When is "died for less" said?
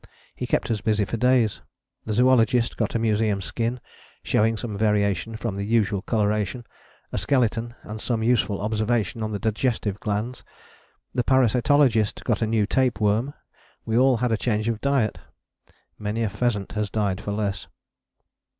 16.89-17.67